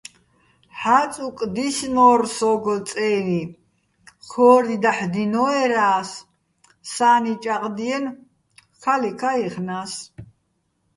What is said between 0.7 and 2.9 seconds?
ჰ̦ა́წუკ დისნო́რ სო́გო